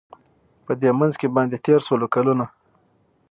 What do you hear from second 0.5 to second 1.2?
په دې منځ